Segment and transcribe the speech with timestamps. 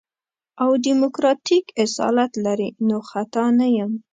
[0.63, 3.91] او ديموکراتيک اصالت لري نو خطا نه يم.